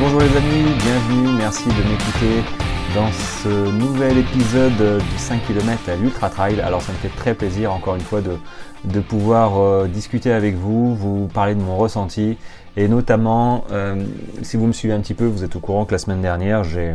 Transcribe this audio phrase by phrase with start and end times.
[0.00, 2.44] Bonjour les amis, bienvenue, merci de m'écouter
[2.94, 6.60] dans ce nouvel épisode du 5 km à l'Ultra Trail.
[6.60, 8.36] Alors ça me fait très plaisir encore une fois de,
[8.84, 12.38] de pouvoir euh, discuter avec vous, vous parler de mon ressenti
[12.76, 14.04] et notamment euh,
[14.42, 16.62] si vous me suivez un petit peu, vous êtes au courant que la semaine dernière
[16.62, 16.94] j'ai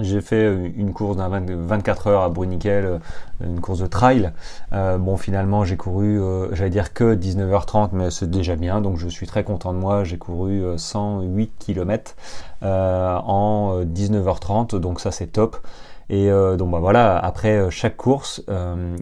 [0.00, 2.98] j'ai fait euh, une course d'un 24 heures à Bruniquel, euh,
[3.44, 4.32] une course de trail.
[4.72, 6.20] Euh, bon, finalement, j'ai couru,
[6.52, 10.04] j'allais dire que 19h30, mais c'est déjà bien, donc je suis très content de moi.
[10.04, 12.14] J'ai couru 108 km
[12.62, 15.56] en 19h30, donc ça c'est top.
[16.08, 18.42] Et donc bah, voilà, après chaque course,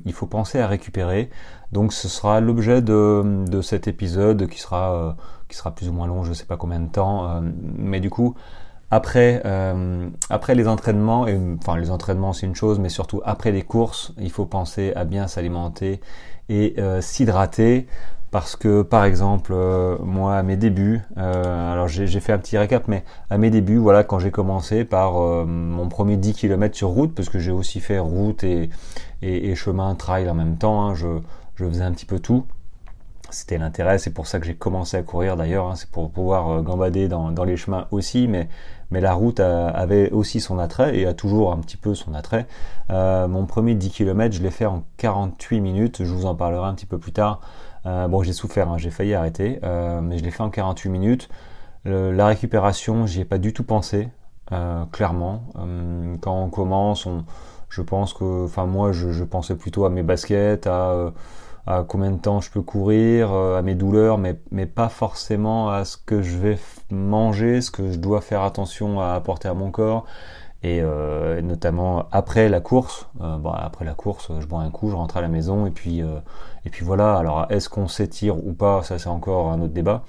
[0.07, 1.31] il faut penser à récupérer.
[1.73, 5.17] Donc ce sera l'objet de, de, cet épisode qui sera,
[5.49, 7.43] qui sera plus ou moins long, je sais pas combien de temps,
[7.77, 8.35] mais du coup
[8.91, 11.27] après, euh, après les entraînements,
[11.59, 15.05] enfin les entraînements c'est une chose, mais surtout après les courses, il faut penser à
[15.05, 16.01] bien s'alimenter
[16.49, 17.87] et euh, s'hydrater.
[18.33, 22.87] Parce que par exemple, euh, moi à mes débuts, alors j'ai fait un petit récap,
[22.87, 25.15] mais à mes débuts, voilà, quand j'ai commencé par
[25.47, 28.71] mon premier 10 km sur route, parce que j'ai aussi fait route et,
[29.23, 31.09] et, chemin, trail en même temps, hein, je,
[31.57, 32.47] je faisais un petit peu tout.
[33.31, 36.63] C'était l'intérêt, c'est pour ça que j'ai commencé à courir d'ailleurs, hein, c'est pour pouvoir
[36.63, 38.49] gambader dans, dans, les chemins aussi, mais
[38.91, 42.47] mais la route avait aussi son attrait et a toujours un petit peu son attrait.
[42.91, 46.67] Euh, mon premier 10 km, je l'ai fait en 48 minutes, je vous en parlerai
[46.67, 47.41] un petit peu plus tard.
[47.87, 50.91] Euh, bon, j'ai souffert, hein, j'ai failli arrêter, euh, mais je l'ai fait en 48
[50.91, 51.29] minutes.
[51.85, 54.09] la récupération, j'y ai pas du tout pensé,
[54.93, 55.45] clairement.
[56.21, 57.09] quand on commence,
[57.69, 62.41] je pense que, enfin moi, je, pensais plutôt à mes baskets, à combien de temps
[62.41, 66.59] je peux courir, à mes douleurs, mais, mais pas forcément à ce que je vais
[66.91, 70.05] manger, ce que je dois faire attention à apporter à mon corps.
[70.63, 74.91] Et euh, notamment après la course, euh, bon, après la course, je bois un coup,
[74.91, 77.17] je rentre à la maison et puis et puis voilà.
[77.17, 80.03] Alors est-ce qu'on s'étire ou pas, ça c'est encore un autre débat.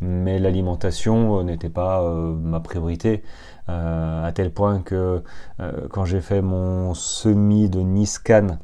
[0.00, 3.22] Mais l'alimentation n'était pas ma priorité.
[3.68, 5.22] à tel point que
[5.90, 8.58] quand j'ai fait mon semi de Nice-Cannes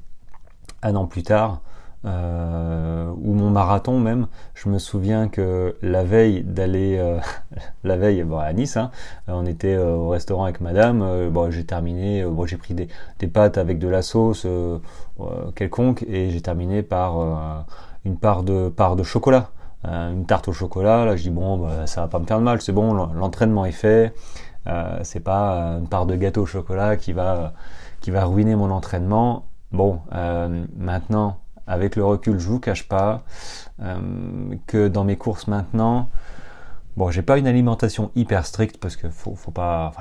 [0.83, 1.61] un an plus tard,
[2.05, 7.19] euh, ou mon marathon même, je me souviens que la veille d'aller, euh,
[7.85, 8.93] la veille à Nice, hein,
[9.27, 12.87] on était euh, au restaurant avec madame, bon, j'ai terminé, bon, j'ai pris des,
[13.19, 14.47] des, pâtes avec de la sauce
[15.57, 17.67] quelconque et j'ai terminé par
[18.05, 19.51] une part de, part de chocolat.
[19.85, 22.45] une tarte au chocolat, là je dis bon bah, ça va pas me faire de
[22.45, 24.15] mal, c'est bon, l'entraînement est fait,
[25.03, 27.55] c'est pas une part de gâteau au chocolat qui va,
[28.01, 29.47] qui va ruiner mon entraînement.
[29.73, 30.01] Bon,
[30.77, 33.23] maintenant avec le recul, je vous cache pas
[33.81, 33.97] euh,
[34.67, 36.09] que dans mes courses maintenant,
[36.97, 39.93] bon, j'ai pas une alimentation hyper stricte parce que faut, faut pas,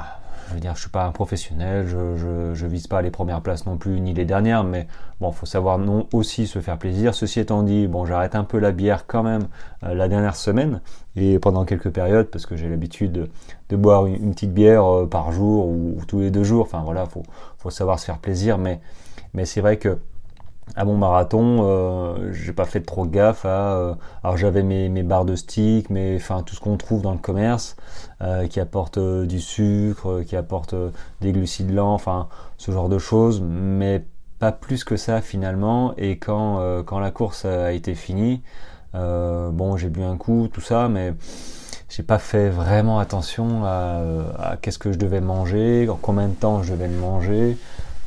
[0.48, 3.42] je veux dire, je suis pas un professionnel, je, je, je, vise pas les premières
[3.42, 4.88] places non plus ni les dernières, mais
[5.20, 7.14] bon, faut savoir non aussi se faire plaisir.
[7.14, 9.48] Ceci étant dit, bon, j'arrête un peu la bière quand même
[9.84, 10.82] euh, la dernière semaine
[11.18, 13.30] et pendant quelques périodes parce que j'ai l'habitude
[13.70, 16.62] de, boire une, petite bière euh, par jour ou, ou, tous les deux jours.
[16.64, 17.24] Enfin voilà, faut,
[17.58, 18.80] faut savoir se faire plaisir, mais
[19.34, 20.00] mais c'est vrai que
[20.76, 23.76] à mon marathon, euh, j'ai pas fait trop gaffe à.
[23.76, 27.78] Euh, alors j'avais mes, barres de stick, enfin tout ce qu'on trouve dans le commerce,
[28.22, 30.76] euh, qui apporte du sucre, qui apporte
[31.22, 32.28] des glucides lents, enfin
[32.58, 34.06] ce genre de choses, mais
[34.40, 35.94] pas plus que ça finalement.
[35.98, 38.44] Et quand quand la course a été finie,
[38.94, 41.14] bon j'ai bu un coup, tout ça, mais
[41.90, 44.02] j'ai pas fait vraiment attention à,
[44.38, 47.58] à qu'est-ce que je devais manger, en combien de temps je devais le manger.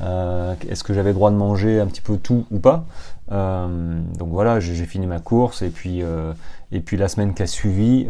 [0.02, 2.84] Euh, est-ce que j'avais droit de manger un petit peu tout ou pas
[3.32, 6.32] euh, Donc voilà, j'ai fini ma course et puis euh,
[6.72, 8.08] et puis la semaine qui a suivi,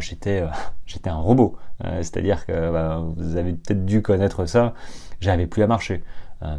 [0.00, 0.44] j'étais
[0.86, 1.56] j'étais un robot.
[1.82, 4.74] C'est-à-dire que bah, vous avez peut-être dû connaître ça.
[5.20, 6.04] J'avais plus à marcher.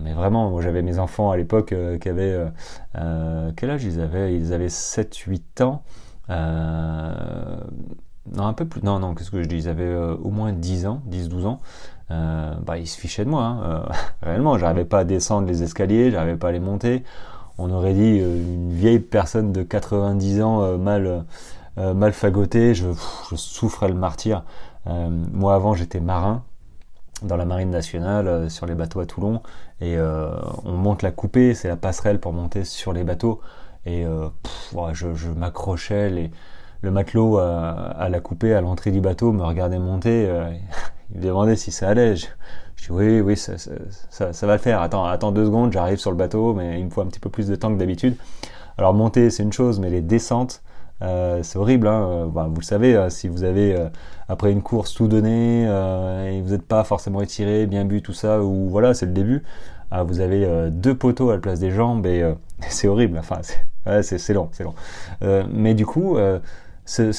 [0.01, 2.37] mais vraiment, moi j'avais mes enfants à l'époque qui avaient
[3.55, 4.35] quel âge ils avaient?
[4.35, 5.83] Ils avaient 7-8 ans.
[8.33, 8.81] Non, un peu plus.
[8.81, 9.57] Non, non, qu'est-ce que je dis?
[9.57, 11.59] Ils avaient au moins 10 ans, 10-12 ans.
[12.11, 13.43] Euh, bah, il se fichait de moi.
[13.43, 13.61] Hein.
[13.63, 17.03] Euh, réellement, j'arrivais pas à descendre les escaliers, j'arrivais pas à les monter.
[17.57, 21.25] On aurait dit euh, une vieille personne de 90 ans mal
[21.77, 22.73] mal fagotée.
[22.73, 22.87] Je,
[23.29, 24.43] je, souffrais le martyr.
[24.85, 26.43] moi, avant, j'étais marin
[27.21, 29.41] dans la marine nationale sur les bateaux à Toulon
[29.81, 33.41] et on monte la coupée, c'est la passerelle pour monter sur les bateaux
[33.85, 34.05] et
[34.93, 36.31] je, je m'accrochais les
[36.85, 40.29] le matelot à, la coupée à l'entrée du bateau me regardait monter
[41.13, 42.15] il me demandait si ça allait.
[42.15, 42.25] Je,
[42.77, 43.55] dis oui, oui, ça,
[44.47, 44.81] va le faire.
[44.81, 47.29] Attends, attends deux secondes, j'arrive sur le bateau, mais il me faut un petit peu
[47.29, 48.15] plus de temps que d'habitude.
[48.77, 50.61] Alors monter, c'est une chose, mais les descentes,
[51.01, 51.87] euh, c'est horrible.
[51.87, 52.29] Hein.
[52.33, 53.87] Bah, vous le savez, euh, si vous avez euh,
[54.27, 58.13] après une course tout donné euh, et vous n'êtes pas forcément étiré, bien bu, tout
[58.13, 59.43] ça, ou voilà, c'est le début.
[60.05, 62.33] vous avez deux poteaux à la place des jambes et
[62.69, 63.17] c'est horrible.
[63.17, 63.39] Enfin,
[64.01, 64.75] c'est long, c'est long.
[65.49, 66.17] mais du coup,
[66.85, 67.11] ce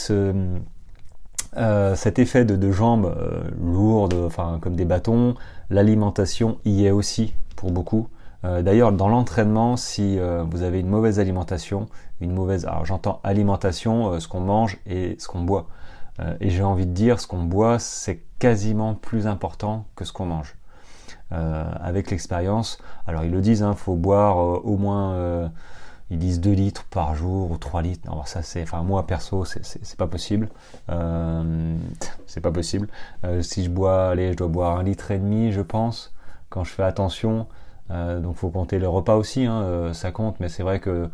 [1.97, 3.15] cet effet de, jambes
[3.61, 5.35] lourdes, enfin comme des bâtons,
[5.71, 8.09] l'alimentation y est aussi pour beaucoup.
[8.43, 10.19] D'ailleurs, dans l'entraînement, si
[10.51, 11.89] vous avez une mauvaise alimentation,
[12.21, 15.67] une mauvaise, alors j'entends alimentation, ce qu'on mange et ce qu'on boit.
[16.41, 20.27] et j'ai envie de dire, ce qu'on boit, c'est quasiment plus important que ce qu'on
[20.27, 20.57] mange.
[21.33, 22.79] Euh, avec l'expérience.
[23.09, 25.49] Alors ils le disent, il hein, faut boire euh, au moins, euh,
[26.11, 28.09] ils disent 2 litres par jour ou 3 litres.
[28.11, 30.49] Alors ça c'est, enfin moi perso c'est pas possible.
[32.27, 32.89] c'est pas possible.
[33.41, 36.15] si je bois, allez, je dois boire un litre et demi, je pense,
[36.49, 37.47] quand je fais attention.
[37.91, 40.39] donc faut compter le repas aussi, hein, ça compte.
[40.41, 41.09] Mais c'est vrai que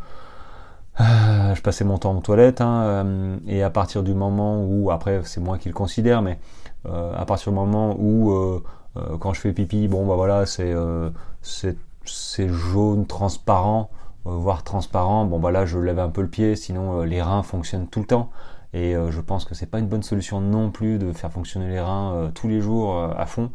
[0.99, 5.41] je passais mon temps aux toilettes hein, et à partir du moment où, après c'est
[5.41, 6.39] moi qui le considère, mais
[6.85, 8.63] à partir du moment où
[8.97, 11.11] euh, quand je fais pipi, bon bah voilà, c'est euh,
[11.43, 15.25] c'est jaune, transparent, euh, voire transparent.
[15.25, 18.07] Bon bah là, je lève un peu le pied, sinon les reins fonctionnent tout le
[18.07, 18.31] temps.
[18.75, 21.81] Et je pense que c'est pas une bonne solution non plus de faire fonctionner les
[21.81, 23.51] reins tous les jours à fond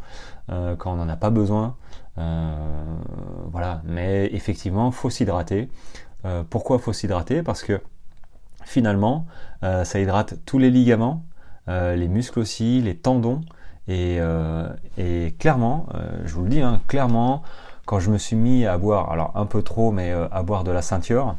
[0.47, 1.75] quand on n'en a pas besoin.
[2.15, 5.69] voilà, mais effectivement, faut s'hydrater.
[6.51, 7.41] pourquoi faut s'hydrater?
[7.41, 7.81] Parce que
[8.63, 9.25] finalement,
[9.61, 11.23] ça hydrate tous les ligaments,
[11.67, 13.41] les muscles aussi, les tendons.
[13.89, 17.43] Euh, et, clairement, euh, je vous le dis, hein, clairement,
[17.87, 20.63] quand je me suis mis à boire, alors un peu trop, mais euh, à boire
[20.63, 21.35] de la ceinture,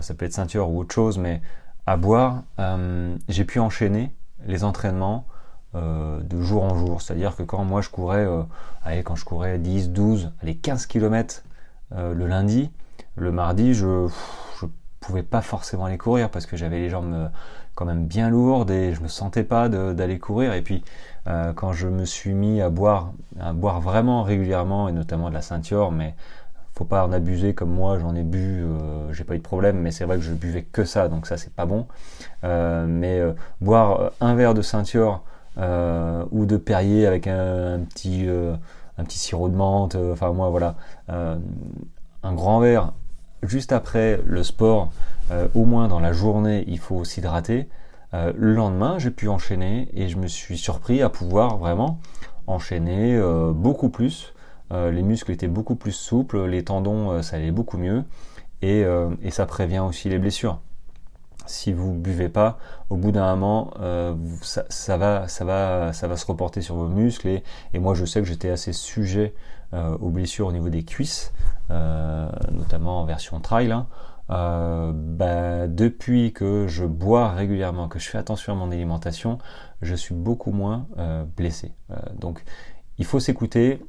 [0.00, 1.42] ça peut être ceinture ou autre chose, mais
[1.88, 2.44] à boire,
[3.28, 4.14] j'ai pu enchaîner
[4.46, 5.26] les entraînements
[5.74, 7.02] de jour en jour.
[7.02, 8.24] C'est-à-dire que quand moi je courais,
[8.84, 11.42] allez, quand je courais 10, 12, allez, 15 km
[11.90, 12.70] le lundi,
[13.16, 14.06] le mardi, je
[15.06, 17.30] pouvais pas forcément aller courir parce que j'avais les jambes
[17.74, 20.52] quand même bien lourdes et je me sentais pas d'aller courir.
[20.54, 20.82] Et puis
[21.28, 25.34] euh, quand je me suis mis à boire, à boire vraiment régulièrement et notamment de
[25.34, 26.14] la ceinture, mais
[26.74, 29.78] faut pas en abuser comme moi, j'en ai bu, euh, j'ai pas eu de problème,
[29.78, 31.86] mais c'est vrai que je buvais que ça, donc ça c'est pas bon.
[32.44, 33.20] Euh, mais
[33.60, 35.22] boire un verre de ceinture
[35.58, 38.26] ou de Perrier avec un, petit
[38.98, 40.76] un petit sirop de menthe, enfin moi voilà,
[41.08, 42.92] un grand verre
[43.42, 44.92] juste après le sport,
[45.54, 47.68] au moins dans la journée, il faut s'hydrater.
[48.14, 51.98] Euh, le lendemain, j'ai pu enchaîner et je me suis surpris à pouvoir vraiment
[52.46, 54.34] enchaîner euh, beaucoup plus.
[54.72, 58.04] Euh, les muscles étaient beaucoup plus souples, les tendons, ça allait beaucoup mieux
[58.60, 58.84] et,
[59.30, 60.60] ça prévient aussi les blessures.
[61.46, 62.58] Si vous buvez pas,
[62.88, 63.72] au bout d'un moment,
[64.42, 67.28] ça, va, ça, va, ça va se reporter sur vos muscles
[67.74, 69.34] et, moi je sais que j'étais assez sujet
[69.72, 71.32] aux blessures au niveau des cuisses,
[72.50, 73.72] notamment en version trail.
[73.72, 73.86] Hein.
[74.30, 79.38] Euh, bah, depuis que je bois régulièrement, que je fais attention à mon alimentation,
[79.82, 81.72] je suis beaucoup moins euh, blessé.
[81.90, 82.42] Euh, donc
[82.98, 83.84] il faut s'écouter.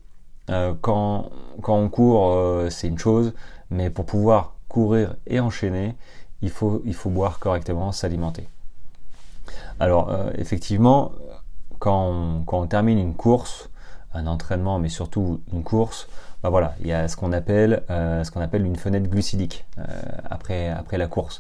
[0.81, 1.30] Quand,
[1.62, 3.33] quand, on court, c'est une chose,
[3.69, 5.95] mais pour pouvoir courir et enchaîner,
[6.41, 8.50] il faut, il faut boire correctement, s'alimenter.
[9.79, 11.13] Alors effectivement,
[11.79, 13.69] quand quand on termine une course,
[14.13, 16.09] un entraînement, mais surtout une course,
[16.44, 18.22] bah voilà, il y a ce qu'on appelle, euh,
[18.54, 19.84] une fenêtre glucidique euh,
[20.30, 21.40] après, la course.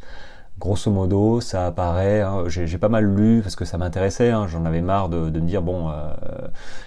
[0.59, 2.21] Grosso modo, ça apparaît.
[2.21, 4.29] Hein, j'ai pas mal lu parce que ça m'intéressait.
[4.29, 6.13] Hein, J'en avais marre de, me dire bon, euh,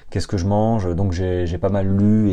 [0.08, 0.94] qu'est-ce que je mange?
[0.94, 2.30] Donc j'ai pas mal lu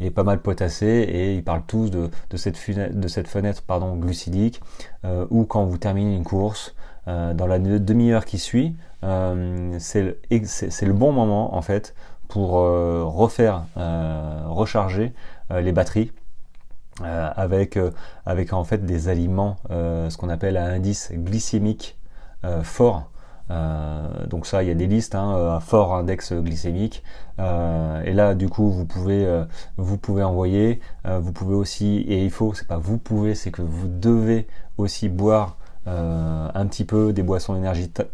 [0.00, 0.86] et, pas mal potassé.
[0.86, 4.62] Et ils parlent tous de, cette fenêtre, pardon glucidique
[5.30, 6.74] où quand vous terminez une course,
[7.06, 11.94] dans la demi-heure qui suit, c'est le bon moment en fait
[12.30, 15.12] pour euh, refaire, euh, recharger
[15.50, 16.12] euh, les batteries
[17.02, 17.78] avec,
[18.26, 21.98] avec en fait des aliments, ce qu'on appelle un indice glycémique
[22.62, 23.10] fort.
[24.28, 27.02] donc ça, il y a des listes hein, à fort index glycémique.
[27.38, 29.44] et là, du coup, vous pouvez,
[29.78, 30.80] vous pouvez envoyer.
[31.06, 34.46] vous pouvez aussi, et il faut, c'est pas vous pouvez, c'est que vous devez
[34.76, 35.56] aussi boire
[35.86, 37.58] un petit peu des boissons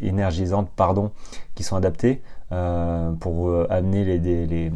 [0.00, 1.10] énergisantes, pardon,
[1.56, 2.22] qui sont adaptées.
[2.52, 4.70] Euh, pour euh, amener des,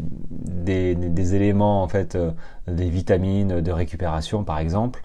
[1.37, 2.33] éléments en fait euh,
[2.67, 5.05] des vitamines de récupération par exemple.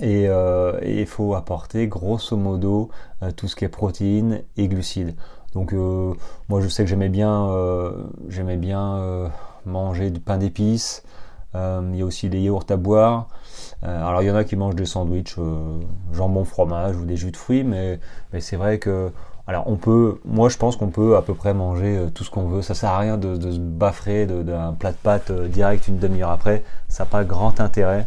[0.00, 2.90] Et il faut apporter grosso modo
[3.36, 5.16] tout ce qui est protéines et glucides.
[5.54, 7.50] Donc moi je sais que j'aimais bien
[8.28, 9.30] j'aimais bien
[9.66, 11.02] manger du pain d'épices.
[11.54, 13.28] Il y a aussi des yaourts à boire.
[13.82, 15.36] Alors il y en a qui mangent des sandwichs
[16.12, 17.98] jambon fromage ou des jus de fruits mais
[18.38, 19.12] c'est vrai que
[19.48, 22.30] alors on peut, moi je pense qu'on peut à peu près manger euh, tout ce
[22.30, 22.60] qu'on veut.
[22.60, 26.30] Ça sert à rien de, se baffrer d'un plat de pâtes euh, direct une demi-heure
[26.30, 26.62] après.
[26.88, 28.06] Ça n'a pas grand intérêt.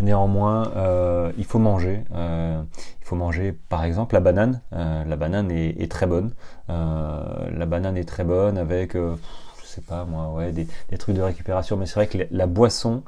[0.00, 2.02] Néanmoins, euh, il faut manger.
[2.12, 4.60] il faut manger par exemple la banane.
[4.72, 6.32] la banane est, très bonne.
[6.68, 10.66] la banane est très bonne avec, je sais pas moi, des,
[10.98, 11.76] trucs de récupération.
[11.76, 13.02] Mais c'est vrai que la boisson,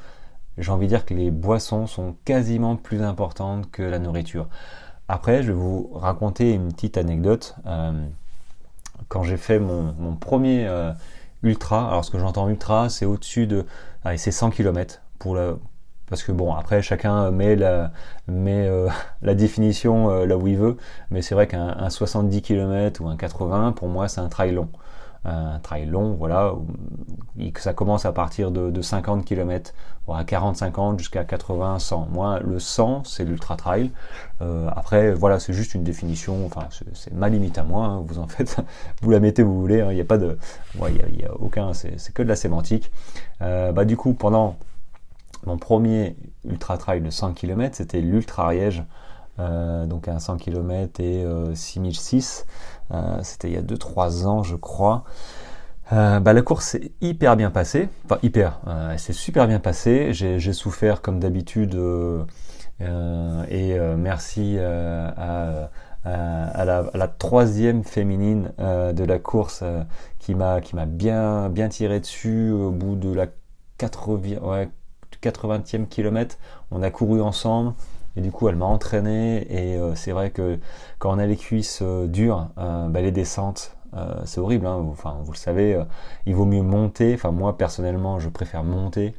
[0.58, 4.48] j'ai envie de dire que les boissons sont quasiment plus importantes que la nourriture.
[5.12, 7.54] Après, je vais vous raconter une petite anecdote.
[9.08, 10.68] quand j'ai fait mon, premier
[11.42, 13.66] ultra, alors ce que j'entends ultra, c'est au-dessus de,
[14.04, 15.54] allez, c'est 100 km pour la,
[16.12, 17.90] parce que bon, après chacun met la,
[18.28, 18.86] met, euh,
[19.22, 20.76] la définition euh, là où il veut,
[21.10, 24.68] mais c'est vrai qu'un 70 km ou un 80, pour moi, c'est un trail long.
[25.24, 26.52] Un trail long, voilà,
[27.52, 29.72] que ça commence à partir de, 50 km,
[30.08, 32.08] à 40-50 jusqu'à 80-100.
[32.10, 33.90] Moi, le 100, c'est l'ultra trail.
[34.40, 38.18] Euh, après, voilà, c'est juste une définition, enfin, c'est ma limite à moi, hein, vous
[38.18, 38.56] en faites,
[39.02, 40.36] vous la mettez où vous voulez, hein, il n'y a pas de,
[40.88, 42.90] il y a, aucun, c'est que de la sémantique.
[43.40, 44.56] bah, du coup, pendant
[45.46, 48.84] mon premier ultra trail de 100 km, c'était l'Ultra Ariège,
[49.38, 51.24] euh, donc un 100 km et
[51.54, 52.46] 6006.
[52.92, 55.04] Euh, euh, c'était il y a 2-3 ans, je crois.
[55.90, 60.12] bah, la course s'est hyper bien passée, enfin hyper, elle s'est super bien passée.
[60.12, 61.78] J'ai souffert comme d'habitude
[62.80, 65.70] et merci à,
[66.04, 69.64] la, troisième féminine de la course
[70.18, 73.26] qui m'a bien bien tiré dessus au bout de la
[73.78, 74.68] 80, ouais,
[75.22, 76.36] 80e kilomètre,
[76.70, 77.74] on a couru ensemble.
[78.16, 79.46] Et du coup, elle m'a entraîné.
[79.50, 80.58] Et euh, c'est vrai que
[80.98, 83.76] quand on a les cuisses euh, dures, euh, bah, les descentes,
[84.24, 84.66] c'est horrible.
[84.66, 84.86] Hein.
[84.90, 85.78] Enfin, vous le savez,
[86.24, 87.12] il vaut mieux monter.
[87.12, 89.14] Enfin, moi, personnellement, je préfère monter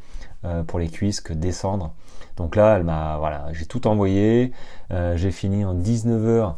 [0.66, 1.94] pour les cuisses que descendre.
[2.38, 4.52] Donc là, elle m'a, voilà, j'ai tout envoyé.
[4.90, 6.56] j'ai fini en 19h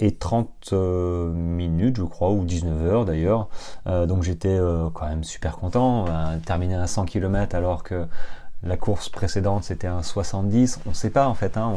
[0.00, 3.50] et 30 minutes, je crois, ou 19 heures d'ailleurs.
[3.84, 4.58] donc j'étais
[4.94, 6.06] quand même super content.
[6.46, 8.06] terminer à 100 km alors que
[8.62, 11.72] la course précédente c'était un 70, on ne sait pas en fait, hein,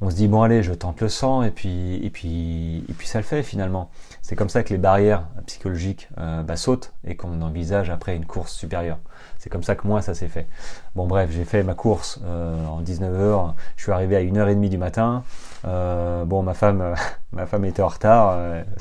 [0.00, 3.06] on, se dit bon allez je tente le 100 et puis et puis et puis
[3.06, 3.90] ça le fait finalement.
[4.22, 8.26] C'est comme ça que les barrières psychologiques euh, bah, sautent et qu'on envisage après une
[8.26, 8.98] course supérieure.
[9.38, 10.46] C'est comme ça que moi ça s'est fait.
[10.94, 14.78] Bon bref, j'ai fait ma course euh, en 19h, je suis arrivé à 1h30 du
[14.78, 15.22] matin.
[15.66, 16.94] Euh, bon ma femme
[17.32, 18.38] ma femme était en retard,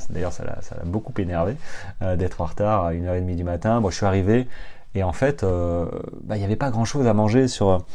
[0.09, 1.55] d'ailleurs ça l'a beaucoup énervé
[2.01, 3.79] d'être en retard à 1h30 du matin.
[3.81, 4.47] Bon je suis arrivé,
[4.95, 5.85] et en fait, euh,
[6.23, 7.85] bah, il n'y avait pas grand-chose à manger sur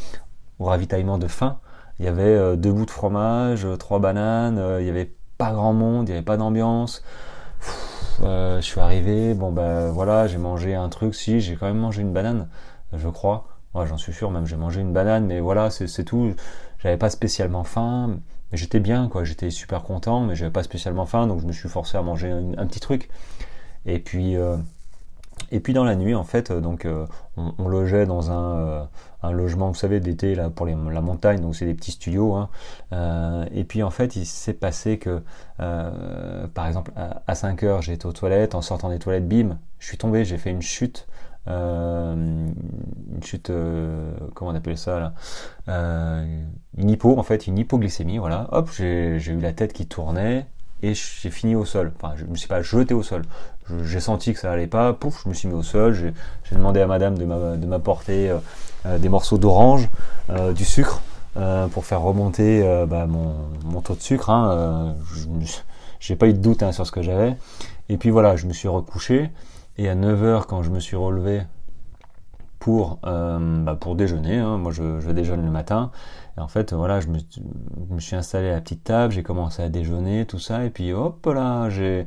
[0.58, 1.58] au ravitaillement de faim.
[1.98, 5.52] Il y avait euh, deux bouts de fromage, euh, trois bananes, il n'y avait pas
[5.52, 7.02] grand monde, il n'y avait pas d'ambiance.
[8.20, 12.02] je suis arrivé, bon ben voilà, j'ai mangé un truc, si j'ai quand même mangé
[12.02, 12.48] une banane,
[12.92, 13.46] je crois.
[13.72, 16.34] Ouais, j'en suis sûr, même j'ai mangé une banane, mais voilà, c'est tout.
[16.80, 18.18] J'avais pas spécialement faim,
[18.52, 19.24] mais j'étais bien, quoi.
[19.24, 22.30] J'étais super content, mais j'avais pas spécialement faim, donc je me suis forcé à manger
[22.30, 23.08] un, petit truc.
[23.86, 24.36] Et puis,
[25.52, 28.84] et puis dans la nuit, en fait, euh, donc euh, on, logeait dans un, euh,
[29.22, 32.34] un, logement, vous savez, d'été là pour la montagne, donc c'est des petits studios.
[32.34, 32.48] Hein.
[33.52, 35.22] et puis en fait, il s'est passé que,
[35.58, 39.98] par exemple, à, 5 heures, j'étais aux toilettes, en sortant des toilettes, bim, je suis
[39.98, 41.06] tombé, j'ai fait une chute.
[41.46, 42.52] une
[43.22, 43.50] chute,
[44.34, 45.12] comment on appelle ça
[45.66, 46.22] là
[46.76, 48.48] Une hypo, en fait, une hypoglycémie, voilà.
[48.52, 50.46] Hop, j'ai eu la tête qui tournait,
[50.82, 51.92] et j'ai fini au sol.
[51.96, 53.22] Enfin, je me suis pas jeté au sol.
[53.84, 54.92] J'ai senti que ça allait pas.
[54.92, 55.94] Pouf, je me suis mis au sol.
[55.94, 58.38] J'ai demandé à madame de m'apporter euh,
[58.86, 59.88] euh, des morceaux d'orange,
[60.30, 61.02] euh, du sucre,
[61.72, 64.30] pour faire remonter bah, mon, taux de sucre.
[64.30, 64.94] Hein.
[66.00, 67.36] J'ai pas eu de doute hein, sur ce que j'avais.
[67.88, 69.30] Et puis voilà, je me suis recouché.
[69.78, 71.42] Et à 9h, quand je me suis relevé
[72.58, 75.90] pour, bah, pour déjeuner, hein, moi je, je déjeune le matin,
[76.40, 80.26] en fait, voilà, je me, suis installé à la petite table, j'ai commencé à déjeuner,
[80.26, 82.06] tout ça, et puis hop là, j'ai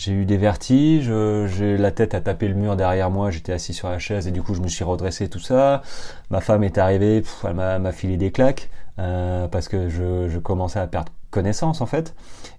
[0.00, 1.12] j'ai eu des vertiges,
[1.48, 4.30] j'ai la tête à taper le mur derrière moi, j'étais assis sur la chaise et
[4.30, 5.82] du coup je me suis redressé tout ça.
[6.30, 10.86] Ma femme est arrivée, elle m'a filé des claques euh, parce que je, commençais à
[10.86, 12.14] perdre connaissance en fait.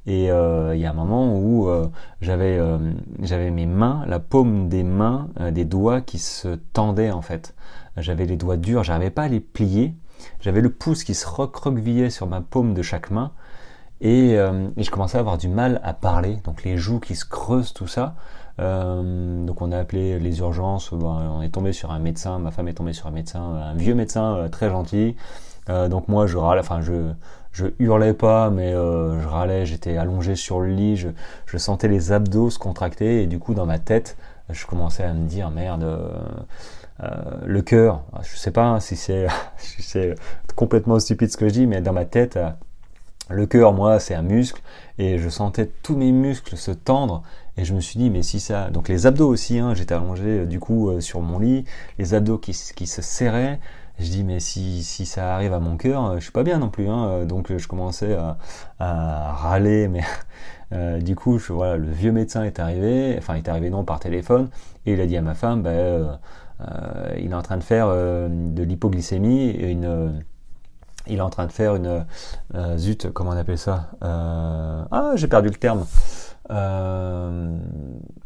[0.06, 1.88] Et euh, il y a un moment où euh,
[2.22, 2.60] j'avais
[3.24, 7.56] j'avais mes mains, la paume des mains, des doigts qui se tendaient en fait.
[7.98, 9.96] J'avais les doigts durs, j'arrivais pas à les plier.
[10.42, 13.32] J'avais le pouce qui se recroquevillait sur ma paume de chaque main
[14.04, 17.26] euh, et, je commençais à avoir du mal à parler, donc les joues qui se
[17.26, 18.16] creusent, tout ça.
[18.60, 22.68] Euh, donc on a appelé les urgences, on est tombé sur un médecin, ma femme
[22.68, 25.16] est tombée sur un médecin, un vieux médecin euh, très gentil.
[25.68, 27.14] donc moi je râlais, enfin je
[27.54, 32.50] je hurlais pas, mais je râlais, j'étais allongé sur le lit, je, sentais les abdos
[32.50, 33.24] se contracter.
[33.24, 34.18] Et du coup dans ma tête
[34.50, 35.86] je commençais à me dire merde
[37.46, 40.16] le cœur, je sais pas si c'est
[40.56, 42.38] complètement stupide ce que je dis, mais dans ma tête,
[43.32, 44.62] le cœur, moi, c'est un muscle,
[44.98, 47.24] et je sentais tous mes muscles se tendre,
[47.58, 48.70] et je me suis dit, mais si ça...
[48.70, 51.66] Donc les abdos aussi, hein, j'étais allongé euh, du coup sur mon lit,
[52.00, 53.60] les abdos qui, se serraient,
[54.00, 56.88] je dis, mais si, ça arrive à mon cœur, je suis pas bien non plus,
[56.88, 58.16] hein, donc je commençais
[58.80, 60.04] à, râler, mais...
[61.02, 64.00] du coup, je, voilà, le vieux médecin est arrivé, enfin, il est arrivé non par
[64.00, 64.50] téléphone,
[64.86, 66.18] et il a dit à ma femme, ben,
[66.62, 70.24] euh, il est en train de faire euh, de l'hypoglycémie et une,
[71.08, 72.06] il est en train de faire une
[72.78, 75.86] zut, comment on appelle ça Ah, j'ai perdu le terme.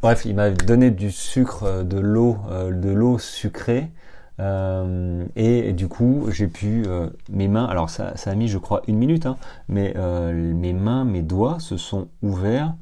[0.01, 2.37] bref, il m'a donné du sucre, de l'eau,
[2.71, 3.91] de l'eau sucrée.
[4.39, 6.85] et, du coup, j'ai pu
[7.29, 7.65] mes mains.
[7.65, 11.59] Alors ça, ça, a mis, je crois, une minute, hein, mais mes mains, mes doigts
[11.59, 12.73] se sont ouverts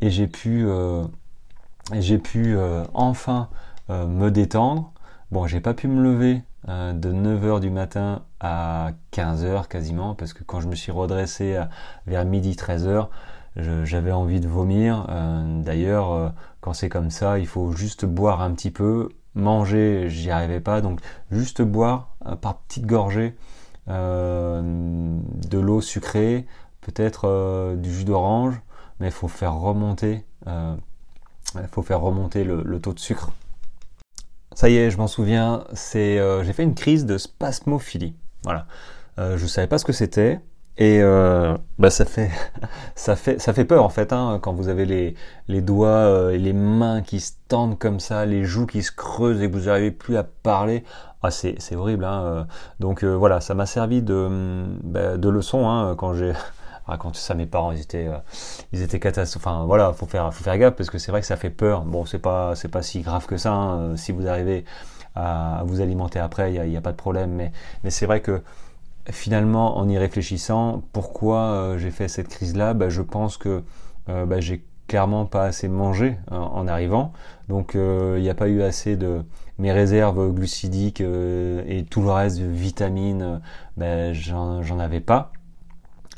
[0.00, 0.66] et j'ai pu,
[1.92, 2.56] j'ai pu
[2.94, 3.48] enfin
[3.88, 4.92] me détendre.
[5.30, 10.32] Bon, j'ai pas pu me lever euh, de 9h du matin à 15h quasiment, parce
[10.32, 11.58] que quand je me suis redressé
[12.06, 13.08] vers midi 13h,
[13.56, 15.06] j'avais envie de vomir.
[15.08, 16.28] Euh, d'ailleurs, euh,
[16.60, 19.08] quand c'est comme ça, il faut juste boire un petit peu.
[19.34, 21.00] Manger, j'y arrivais pas, donc
[21.30, 22.08] juste boire
[22.40, 23.36] par petites gorgées
[23.86, 26.46] de l'eau sucrée,
[26.80, 28.60] peut-être du jus d'orange,
[28.98, 33.30] mais il faut faire remonter, il faut faire remonter le taux de sucre
[34.54, 38.14] ça y est, je m'en souviens, c'est euh, j'ai fait une crise de spasmophilie.
[38.44, 38.66] Voilà.
[39.18, 40.40] Euh, je savais pas ce que c'était.
[40.78, 42.30] Et euh, bah ça fait
[42.94, 45.14] ça fait ça fait peur en fait hein, quand vous avez les,
[45.48, 48.92] les doigts euh, et les mains qui se tendent comme ça, les joues qui se
[48.92, 50.84] creusent et que vous n'arrivez plus à parler.
[51.22, 52.46] Ah c'est horrible hein.
[52.78, 56.32] Donc voilà, ça m'a servi de bah, de leçon hein, quand j'ai
[56.90, 58.18] raconté ça à mes parents, ils étaient, euh,
[58.72, 59.46] ils étaient catastrophes.
[59.46, 61.82] Enfin voilà, faut faire, faut faire gaffe parce que c'est vrai que ça fait peur.
[61.82, 63.52] Bon, c'est pas, c'est pas si grave que ça.
[63.52, 63.96] Hein.
[63.96, 64.64] Si vous arrivez
[65.14, 67.30] à vous alimenter après, il n'y a, pas de problème.
[67.32, 67.52] Mais,
[67.84, 68.42] mais c'est vrai que
[69.10, 72.74] finalement, en y réfléchissant, pourquoi euh, j'ai fait cette crise-là?
[72.74, 73.62] Bah, Je pense que
[74.08, 77.12] euh, bah, j'ai clairement pas assez mangé en arrivant.
[77.48, 79.22] Donc il n'y a pas eu assez de
[79.58, 83.40] mes réserves glucidiques et tout le reste de vitamines,
[83.76, 85.30] bah, j'en avais pas.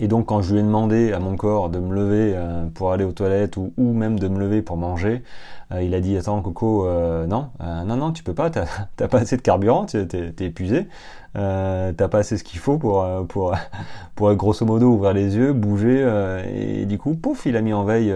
[0.02, 2.90] Et donc quand je lui ai demandé à mon corps de me lever euh, pour
[2.90, 5.22] aller aux toilettes ou, même de me lever pour manger,
[5.70, 8.66] euh, il a dit attends Coco, euh, non, non, non, tu peux pas, t'as
[9.08, 10.08] pas assez de carburant, t'es
[10.40, 10.88] es épuisé,
[11.34, 13.54] t'as pas assez ce qu'il faut pour, pour,
[14.16, 16.04] pour grosso modo ouvrir les yeux, bouger,
[16.52, 18.12] et du coup, pouf, il a mis en veille,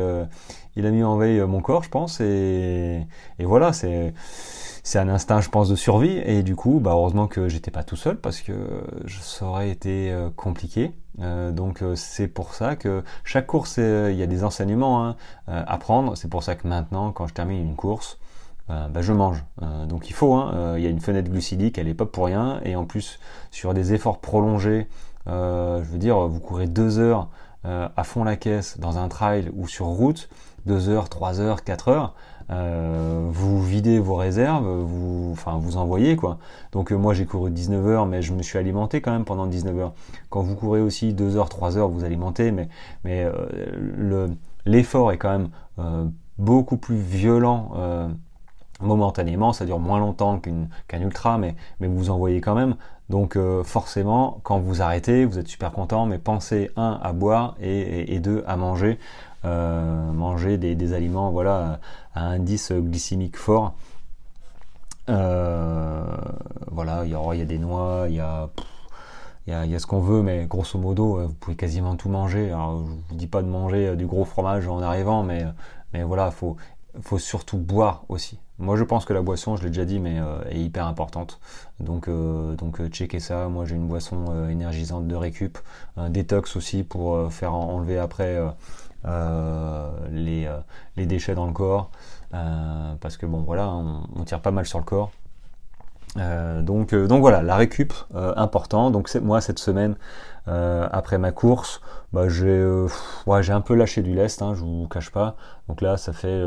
[0.77, 3.07] il a mis en veille mon corps, je pense, et,
[3.41, 4.13] voilà, c'est
[4.95, 6.23] un instinct, je pense, de survie.
[6.25, 8.53] Et du coup, bah, heureusement que j'étais pas tout seul parce que
[9.09, 10.93] ça aurait été compliqué.
[11.21, 15.17] Euh, donc euh, c'est pour ça que chaque course, il y a des enseignements hein,
[15.49, 16.17] euh, à prendre.
[16.17, 18.19] C'est pour ça que maintenant, quand je termine une course,
[18.69, 19.45] bah, je mange.
[19.89, 20.35] donc il faut.
[20.35, 22.61] Hein, il y a une fenêtre glucidique, elle est pas pour rien.
[22.65, 23.21] Et en plus,
[23.53, 24.89] sur des efforts prolongés,
[25.27, 27.29] je veux dire, vous courez deux heures
[27.63, 30.29] à fond la caisse dans un trail ou sur route,
[30.67, 32.15] deux heures, trois heures, quatre heures.
[32.51, 36.39] Euh, vous videz vos réserves, vous, enfin, vous envoyez quoi.
[36.73, 39.47] Donc euh, moi j'ai couru 19 heures, mais je me suis alimenté quand même pendant
[39.47, 39.93] 19 heures.
[40.31, 42.69] Quand vous courez aussi 2 heures, 3 heures, vous alimentez, mais,
[43.07, 43.33] euh,
[43.75, 44.31] le,
[44.65, 47.73] l'effort est quand même beaucoup plus violent
[48.81, 52.77] momentanément, ça dure moins longtemps qu'un ultra, mais, mais vous envoyez quand même.
[53.09, 58.15] Donc forcément, quand vous arrêtez, vous êtes super content, mais pensez un à boire et,
[58.15, 58.99] et deux à manger.
[59.47, 61.79] Euh, manger des, aliments voilà,
[62.15, 63.75] à indice glycémique fort.
[65.09, 66.05] Euh,
[66.73, 68.49] voilà, il y, a, il des noix, il y a,
[69.79, 72.51] ce qu'on veut, mais grosso modo, euh, vous pouvez quasiment tout manger.
[72.51, 75.45] Alors, je vous dis pas de manger du gros fromage en arrivant, mais,
[75.93, 76.57] mais voilà, faut,
[77.01, 78.41] faut surtout boire aussi.
[78.59, 80.17] Moi, je pense que la boisson, je l'ai déjà dit, mais
[80.51, 81.39] est hyper importante.
[81.79, 83.49] Donc, donc checkez ça.
[83.49, 85.59] Moi, j'ai une boisson énergisante de récup,
[85.99, 88.49] un détox aussi pour faire enlever après euh,
[89.05, 90.59] les, euh,
[90.97, 91.91] les, déchets dans le corps,
[92.35, 95.11] euh, parce que bon voilà, on, tire pas mal sur le corps.
[96.17, 98.91] donc, donc voilà, la récup important.
[98.91, 99.97] Donc moi cette semaine
[100.47, 101.81] après ma course,
[102.13, 105.37] bah, j'ai un peu lâché du lest, hein, je vous cache pas.
[105.69, 106.43] Donc là ça fait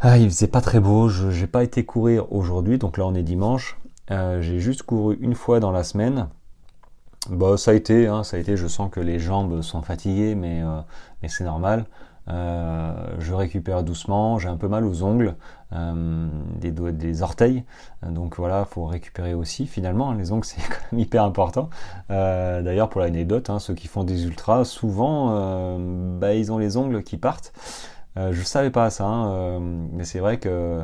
[0.00, 3.14] ah, il faisait pas très beau, je j'ai pas été courir aujourd'hui, donc là on
[3.14, 3.78] est dimanche.
[4.10, 6.28] j'ai juste couru une fois dans la semaine.
[7.30, 8.56] Bah, ça a été, hein, ça a été.
[8.56, 10.80] Je sens que les jambes sont fatiguées, mais, euh,
[11.26, 11.84] c'est normal.
[12.28, 14.38] Euh, je récupère doucement.
[14.38, 15.34] J'ai un peu mal aux ongles,
[15.72, 17.64] euh, des doigts, des orteils.
[18.02, 19.66] Donc voilà, faut récupérer aussi.
[19.66, 21.70] Finalement, les ongles c'est quand même hyper important.
[22.08, 25.78] D'ailleurs, pour l'anecdote, hein, ceux qui font des ultras, souvent,
[26.18, 27.52] bah, ils ont les ongles qui partent.
[28.16, 29.60] je savais pas ça, hein,
[29.92, 30.82] mais c'est vrai que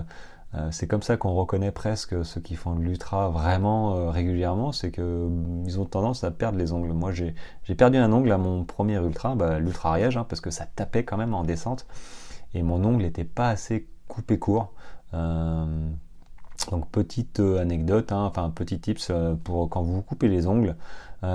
[0.70, 4.92] c'est comme ça qu'on reconnaît presque ceux qui font de l'ultra vraiment euh, régulièrement, c'est
[4.92, 6.92] qu'ils mm, ont tendance à perdre les ongles.
[6.92, 7.34] Moi j'ai
[7.76, 11.04] perdu un ongle à mon premier ultra, bah, l'ultra ariège, hein, parce que ça tapait
[11.04, 11.86] quand même en descente,
[12.54, 14.72] et mon ongle n'était pas assez coupé court.
[15.12, 15.66] Euh,
[16.70, 19.10] donc petite anecdote, hein, enfin petit tips
[19.42, 20.76] pour quand vous coupez les ongles,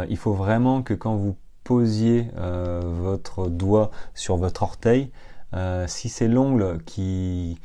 [0.07, 5.11] il faut vraiment que quand vous posiez votre doigt sur votre orteil,
[5.87, 7.59] si c'est l'ongle qui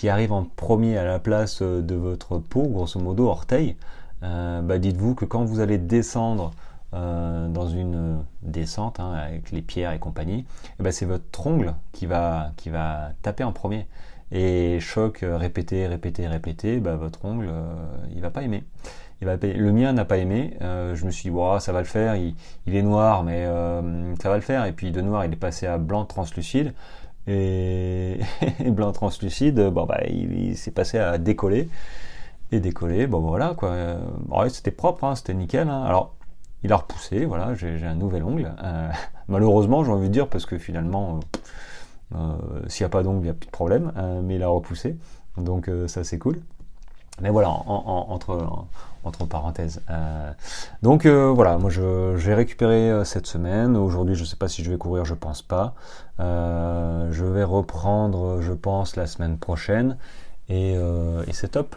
[0.00, 3.76] qui arrive en premier à la place euh, de votre peau, grosso modo orteil,
[4.22, 6.52] euh, bah dites-vous que quand vous allez descendre
[6.92, 10.44] dans une descente hein, avec les pierres et compagnie,
[10.80, 13.86] ben c'est votre ongle qui va, qui va taper en premier.
[14.32, 17.48] Et choc répété, répété, répété, bah, votre ongle,
[18.12, 18.64] il va pas aimer.
[19.20, 20.56] Il va, le mien n'a pas aimé.
[20.60, 22.16] je me suis dit, ça va le faire.
[22.16, 22.34] Il,
[22.66, 23.46] il est noir, mais
[24.20, 24.64] ça va le faire.
[24.64, 26.72] Et puis de noir, il est passé à blanc translucide.
[28.64, 31.68] Et, blanc translucide, bon bah il, s'est passé à décoller
[32.52, 33.06] et décoller.
[33.06, 33.74] Bon voilà quoi.
[34.48, 35.68] c'était propre, hein, c'était nickel.
[35.68, 35.82] Hein.
[35.84, 36.14] Alors
[36.62, 38.52] il a repoussé, voilà, j'ai un nouvel ongle.
[38.62, 38.90] Euh,
[39.28, 41.20] malheureusement, j'ai envie de dire parce que finalement,
[42.14, 43.92] euh, euh, s'il n'y a pas d'ongle, il n'y a plus de problème.
[44.24, 44.96] mais il a repoussé,
[45.36, 46.40] donc ça c'est cool.
[47.20, 48.66] Mais voilà, entre,
[49.04, 49.80] entre parenthèses.
[49.90, 50.32] Euh,
[50.82, 53.76] donc euh, voilà, moi je, j'ai récupéré euh, cette semaine.
[53.76, 55.74] Aujourd'hui, je ne sais pas si je vais courir, je pense pas.
[56.18, 59.96] je vais reprendre, je pense, la semaine prochaine.
[60.48, 61.76] Et, et c'est top.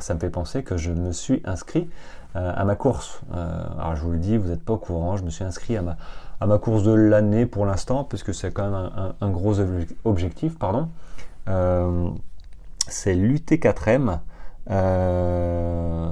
[0.00, 1.88] ça me fait penser que je me suis inscrit
[2.34, 3.20] à ma course.
[3.32, 5.82] alors je vous le dis, vous n'êtes pas au courant, je me suis inscrit à
[5.82, 5.96] ma,
[6.40, 9.60] à ma course de l'année pour l'instant, puisque c'est quand même un, un, gros
[10.04, 10.58] objectif.
[10.58, 10.88] pardon.
[12.88, 14.18] c'est l'UT4M.
[14.68, 16.08] Euh,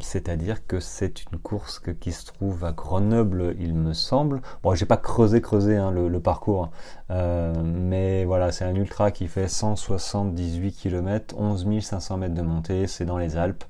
[0.00, 4.42] c'est-à-dire que c'est une course qui se trouve à Grenoble, il me semble.
[4.62, 6.70] Bon, j'ai pas creusé creusé hein, le, parcours,
[7.10, 12.86] euh, mais voilà, c'est un ultra qui fait 178 km, 11 500 mètres de montée,
[12.86, 13.64] c'est dans les Alpes.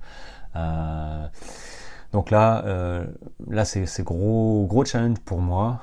[0.56, 1.26] Euh,
[2.12, 2.64] donc là,
[3.48, 5.80] là c'est gros gros challenge pour moi,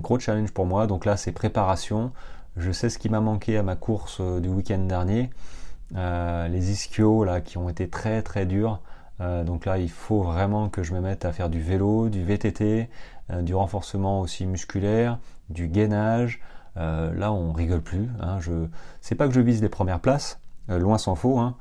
[0.00, 0.86] gros challenge pour moi.
[0.86, 2.12] Donc là, c'est préparation.
[2.56, 5.30] Je sais ce qui m'a manqué à ma course du week-end dernier.
[5.94, 8.80] Euh, les ischios là qui ont été très très durs.
[9.20, 12.22] Euh, donc là, il faut vraiment que je me mette à faire du vélo, du
[12.22, 12.90] VTT,
[13.30, 15.18] euh, du renforcement aussi musculaire,
[15.48, 16.40] du gainage.
[16.76, 18.08] là, on rigole plus.
[18.20, 18.66] Hein, je,
[19.00, 21.38] c'est pas que je vise les premières places, loin s'en faut.
[21.38, 21.56] Hein,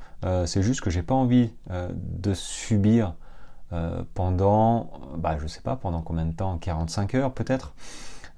[0.46, 3.16] c'est juste que j'ai pas envie de subir
[4.14, 6.58] pendant, bah, je sais pas, pendant combien de temps?
[6.58, 7.74] 45 heures peut-être?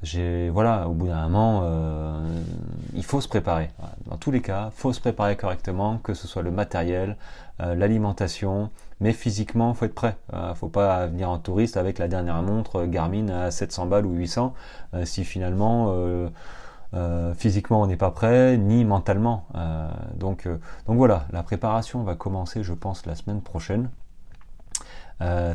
[0.03, 2.41] Voilà, au bout d'un moment, euh,
[2.93, 3.69] il faut se préparer.
[4.05, 7.17] Dans tous les cas, il faut se préparer correctement, que ce soit le matériel,
[7.59, 10.15] euh, l'alimentation, mais physiquement, faut être prêt.
[10.33, 14.13] Euh, faut pas venir en touriste avec la dernière montre Garmin à 700 balles ou
[14.13, 14.53] 800
[14.93, 15.95] euh, si finalement
[17.35, 19.45] physiquement on n'est pas prêt, ni mentalement.
[20.15, 20.47] donc,
[20.87, 23.89] donc voilà, la préparation va commencer, je pense, la semaine prochaine.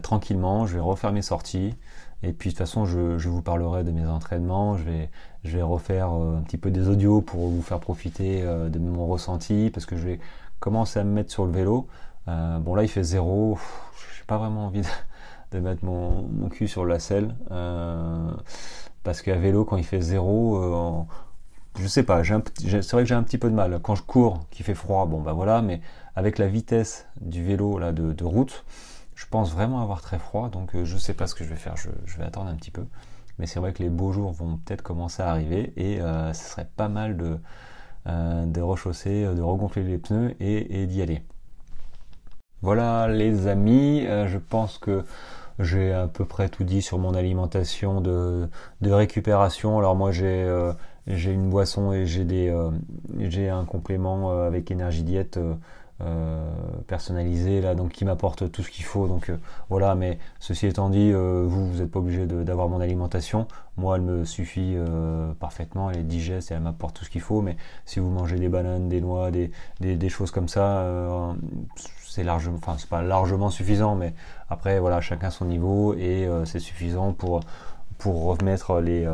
[0.02, 1.74] tranquillement, je vais refaire mes sorties.
[2.22, 4.76] Et puis de toute façon, je, je, vous parlerai de mes entraînements.
[4.76, 5.10] Je vais,
[5.44, 9.06] je refaire euh, un petit peu des audios pour vous faire profiter euh, de mon
[9.06, 10.20] ressenti parce que je vais
[10.60, 11.88] commencer à me mettre sur le vélo.
[12.28, 13.58] Euh, bon là, il fait zéro.
[14.16, 14.82] J'ai pas vraiment envie
[15.50, 17.34] de, mettre mon, cul sur la selle
[19.02, 21.06] parce qu'à vélo, quand il fait zéro,
[21.76, 22.22] je sais pas.
[22.24, 25.06] C'est vrai que j'ai un petit peu de mal quand je cours, qu'il fait froid.
[25.06, 25.80] Bon bah voilà, mais
[26.14, 28.64] avec la vitesse du vélo là de route
[29.14, 31.50] je pense vraiment avoir très froid, donc euh, je ne sais pas ce que je
[31.50, 32.84] vais faire, je, vais attendre un petit peu.
[33.38, 36.50] Mais c'est vrai que les beaux jours vont peut-être commencer à arriver et euh, ce
[36.50, 37.38] serait pas mal de,
[38.06, 41.22] euh, rechausser, de regonfler les pneus et, d'y aller.
[42.60, 45.04] Voilà les amis, je pense que
[45.58, 48.48] j'ai à peu près tout dit sur mon alimentation de,
[48.82, 49.78] récupération.
[49.78, 50.46] Alors moi j'ai
[51.08, 55.40] une boisson et j'ai un complément avec énergie diète
[56.86, 59.06] personnalisé là donc qui m'apporte tout ce qu'il faut.
[59.08, 59.36] Donc euh,
[59.68, 63.46] voilà mais ceci étant dit euh, vous vous n'êtes pas obligé d'avoir mon alimentation.
[63.76, 64.76] Moi elle me suffit
[65.40, 67.40] parfaitement elle est digeste et elle m'apporte tout ce qu'il faut.
[67.40, 71.34] Mais si vous mangez des bananes des noix des, choses comme ça
[72.06, 74.12] c'est largement enfin c'est pas largement suffisant mais
[74.50, 77.40] après voilà chacun son niveau et c'est suffisant pour
[78.04, 79.06] remettre les,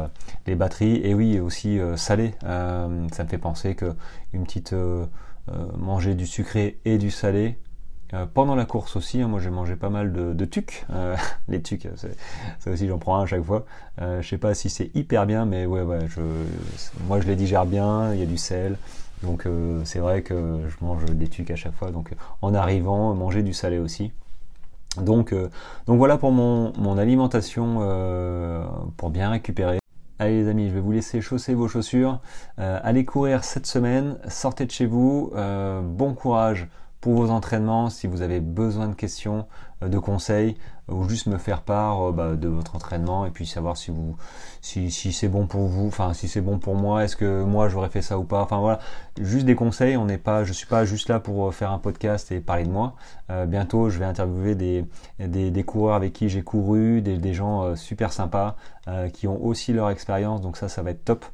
[0.56, 1.00] batteries.
[1.04, 2.34] Et oui aussi salé.
[2.42, 3.94] Ça me fait penser que
[4.32, 5.06] une petite euh,
[5.76, 7.58] manger du sucré et du salé.
[8.14, 10.86] Euh, pendant la course aussi, hein, moi j'ai mangé pas mal de, de tucs.
[10.90, 11.14] Euh,
[11.48, 11.88] les tucs,
[12.58, 13.66] ça aussi j'en prends un à chaque fois.
[13.98, 16.22] je sais pas si c'est hyper bien, mais ouais, ouais, je,
[17.06, 18.78] moi je les digère bien, il y a du sel.
[19.22, 19.46] Donc
[19.84, 21.90] c'est vrai que je mange des tucs à chaque fois.
[21.90, 24.12] Donc en arrivant, manger du salé aussi.
[24.96, 25.34] Donc,
[25.86, 27.80] donc voilà pour mon alimentation
[28.96, 29.78] pour bien récupérer.
[30.20, 32.20] Allez les amis, je vais vous laisser chausser vos chaussures.
[32.58, 35.30] Euh, allez courir cette semaine, sortez de chez vous.
[35.36, 36.66] Euh, bon courage
[37.00, 37.88] pour vos entraînements.
[37.88, 39.46] Si vous avez besoin de questions,
[39.82, 40.56] de conseils,
[40.88, 44.16] ou juste me faire part bah, de votre entraînement et puis savoir si vous
[44.60, 47.68] si, si c'est bon pour vous, enfin si c'est bon pour moi, est-ce que moi
[47.68, 48.40] j'aurais fait ça ou pas.
[48.42, 48.80] Enfin voilà,
[49.20, 49.96] juste des conseils.
[49.96, 52.70] On n'est pas, je suis pas juste là pour faire un podcast et parler de
[52.70, 52.94] moi.
[53.46, 54.84] bientôt, je vais interviewer des,
[55.18, 58.56] des, coureurs avec qui j'ai couru, des, des gens super sympas
[59.12, 60.40] qui ont aussi leur expérience.
[60.40, 61.24] Donc ça, ça va être top.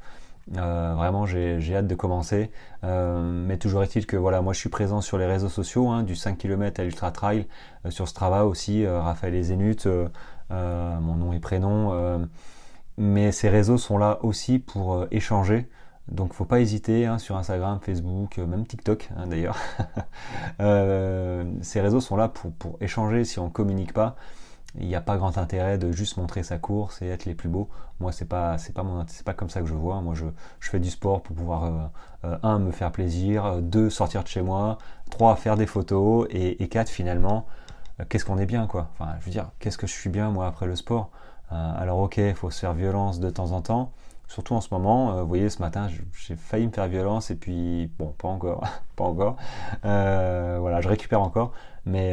[0.57, 2.51] Euh, vraiment, j'ai hâte de commencer.
[2.85, 6.03] Euh, mais toujours est-il que voilà, moi je suis présent sur les réseaux sociaux, hein,
[6.03, 7.47] du 5 km à l'Ultra Trail,
[7.87, 9.87] euh, sur Strava aussi, Raphaël et Zénut.
[10.51, 12.29] mon nom et prénom.
[12.99, 15.69] mais ces réseaux sont là aussi pour échanger.
[16.09, 19.57] Donc faut pas hésiter hein, sur Instagram, Facebook, même TikTok hein, d'ailleurs.
[21.63, 24.17] ces réseaux sont là pour, pour échanger si on communique pas
[24.79, 27.49] il n'y a pas grand intérêt de juste montrer sa course et être les plus
[27.49, 27.69] beaux.
[28.01, 30.01] Moi, c'est pas, c'est pas c'est pas comme ça que je vois.
[30.01, 30.27] Moi, je,
[30.61, 31.71] fais du sport pour pouvoir, euh,
[32.25, 34.79] euh, un, me faire plaisir, deux, sortir de chez moi,
[35.11, 37.47] trois, faire des photos, et, quatre, finalement,
[38.01, 38.89] euh, qu'est-ce qu'on est bien, quoi.
[38.93, 41.11] Enfin, je veux dire, qu'est-ce que je suis bien, moi, après le sport?
[41.51, 43.93] alors, ok, il faut se faire violence de temps en temps.
[44.27, 45.87] Surtout en ce moment, vous voyez, ce matin,
[46.27, 48.65] j'ai failli me faire violence et puis, bon, pas encore,
[48.97, 49.37] pas encore.
[49.83, 51.53] voilà, je récupère encore,
[51.87, 52.13] mais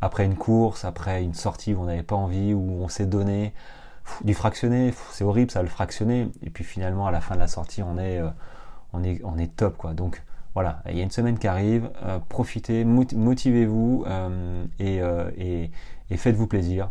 [0.00, 3.52] après une course, après une sortie où on n'avait pas envie, où on s'est donné,
[4.24, 7.48] du fractionné, c'est horrible ça le fractionner, et puis finalement à la fin de la
[7.48, 8.28] sortie on est, euh,
[8.92, 9.94] on est, on est top quoi.
[9.94, 10.22] Donc
[10.54, 15.70] voilà, il y a une semaine qui arrive, euh, profitez, motivez-vous euh, et,
[16.10, 16.90] et, faites-vous plaisir.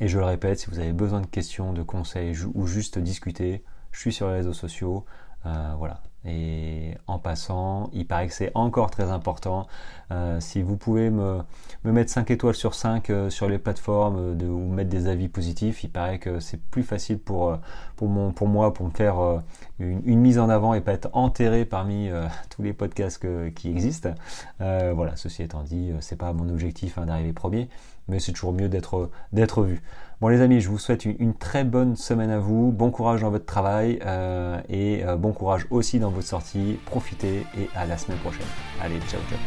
[0.00, 3.62] Et je le répète, si vous avez besoin de questions, de conseils ou juste discuter,
[3.92, 5.04] je suis sur les réseaux sociaux.
[5.44, 9.66] voilà, et en passant, il paraît que c'est encore très important.
[10.10, 11.40] Euh, si vous pouvez me,
[11.84, 15.28] me, mettre 5 étoiles sur 5 euh, sur les plateformes euh, ou mettre des avis
[15.28, 17.58] positifs, il paraît que c'est plus facile pour,
[17.96, 19.42] pour, mon, pour moi, pour me faire
[19.78, 22.10] une, mise en avant et pas être enterré parmi
[22.50, 24.14] tous les podcasts qui existent.
[24.58, 27.68] voilà, ceci étant dit, c'est pas mon objectif hein, d'arriver premier,
[28.08, 29.82] mais c'est toujours mieux d'être vu.
[30.24, 33.28] Bon les amis, je vous souhaite une, très bonne semaine à vous, bon courage dans
[33.28, 36.78] votre travail euh, et euh, bon courage aussi dans vos sorties.
[36.86, 38.46] Profitez et à la semaine prochaine.
[38.80, 39.38] Allez, ciao ciao.